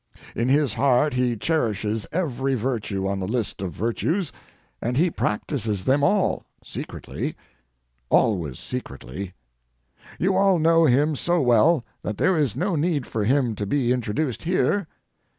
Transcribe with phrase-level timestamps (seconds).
[0.35, 4.31] In his heart he cherishes every virtue on the list of virtues,
[4.81, 9.33] and he practises them all—secretly—always secretly.
[10.17, 13.91] You all know him so well that there is no need for him to be
[13.91, 14.87] introduced here.